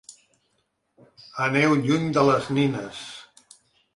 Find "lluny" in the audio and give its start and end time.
1.83-2.09